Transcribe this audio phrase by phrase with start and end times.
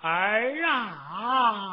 [0.00, 1.67] 儿啊！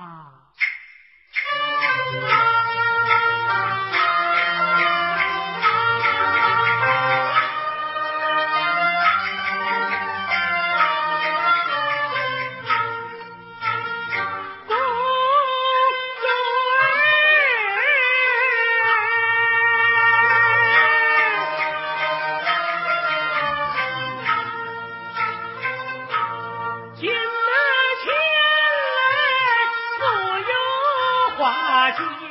[31.97, 32.24] Thank you.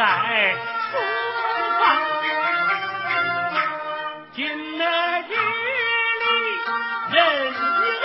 [0.00, 0.06] 在
[0.90, 0.96] 书
[1.78, 1.82] 房。
[4.32, 5.34] 今日里
[7.12, 7.52] 人一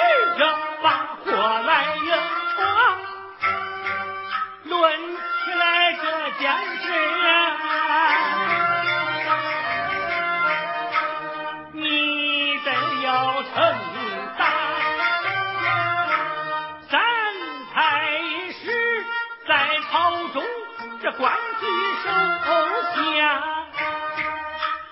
[0.02, 0.04] 儿
[0.38, 0.42] 个
[0.84, 0.86] 把
[1.24, 2.12] 火来迎
[2.58, 2.60] 闯，
[4.66, 6.04] 论起来这
[6.38, 6.44] 件
[6.82, 6.86] 事
[7.30, 7.32] 啊。
[11.72, 11.80] 你
[12.58, 12.68] 得
[13.04, 13.08] 要
[13.42, 13.95] 成。
[21.06, 21.68] 这官居
[22.04, 22.10] 首
[22.96, 23.40] 相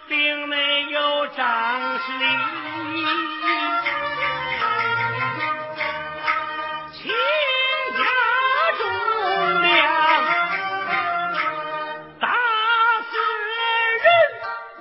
[0.07, 2.25] 并没有张氏礼
[6.91, 7.11] 亲
[7.97, 8.03] 家
[8.77, 8.81] 忠
[9.63, 9.73] 良
[12.19, 12.27] 打
[13.09, 13.17] 死
[13.49, 13.57] 人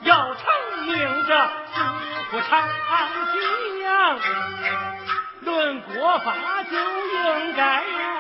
[0.02, 0.42] 要偿
[0.84, 0.92] 命
[1.26, 1.32] 这
[1.72, 1.80] 司
[2.30, 3.40] 不长行
[5.40, 6.34] 论国法
[6.70, 8.11] 就应该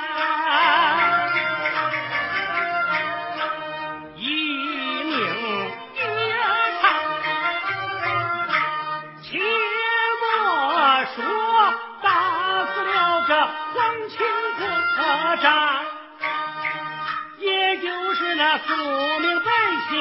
[18.58, 18.74] 不
[19.20, 19.50] 明百
[19.88, 19.96] 姓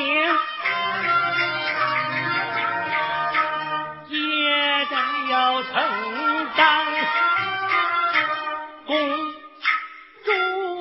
[4.09, 5.71] 也敢要称
[6.57, 6.85] 党
[8.85, 8.93] 公
[10.25, 10.29] 主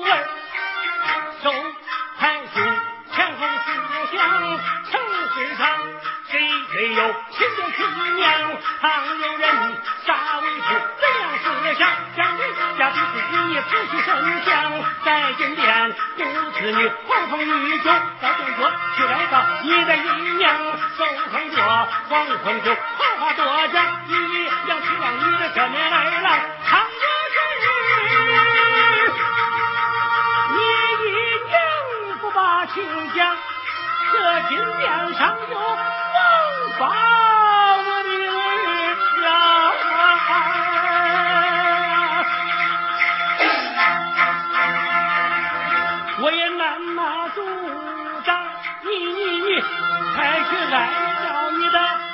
[0.01, 0.27] 儿
[1.41, 1.49] 受
[2.19, 2.59] 太子
[3.13, 3.71] 前后思
[4.11, 4.19] 想
[4.91, 4.93] 称
[5.33, 5.61] 世上
[6.29, 6.41] 谁
[6.73, 6.99] 没有
[7.31, 8.21] 亲爹亲娘
[8.81, 8.83] 旁
[9.17, 9.47] 有人
[10.05, 10.67] 杀威是
[10.99, 11.45] 怎样思
[11.79, 11.81] 想
[12.17, 12.43] 将军
[12.77, 13.33] 家族子弟
[13.87, 14.09] 子孙
[14.43, 14.51] 想
[15.05, 15.70] 在金殿
[16.21, 17.89] 子子女狂风雨酒
[18.21, 19.99] 到洞国，去来到你的姨
[20.37, 20.55] 娘
[20.97, 21.57] 手捧着
[22.09, 24.11] 黄昏酒，豪花多家，姨
[24.67, 26.29] 要去往你的小面来了，
[26.69, 26.89] 唐国
[27.33, 27.67] 之，
[30.49, 30.57] 你
[31.05, 31.09] 姨
[31.47, 31.53] 娘
[32.19, 32.83] 不把亲
[33.15, 33.35] 讲，
[34.11, 34.15] 这
[34.49, 37.20] 金面上有王法。
[46.73, 47.41] 什么主
[48.23, 48.47] 张，
[48.83, 49.61] 你你你
[50.15, 50.89] 还是来
[51.25, 52.10] 找你的。